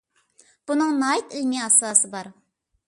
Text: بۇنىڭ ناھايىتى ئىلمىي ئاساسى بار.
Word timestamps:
بۇنىڭ 0.71 0.95
ناھايىتى 1.03 1.41
ئىلمىي 1.43 1.63
ئاساسى 1.67 2.13
بار. 2.17 2.33